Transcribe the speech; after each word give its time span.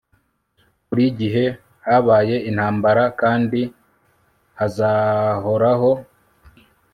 buri 0.87 1.05
gihe 1.19 1.45
habaye 1.85 2.35
intambara 2.49 3.03
kandi 3.21 3.61
hazahoraho 4.59 5.91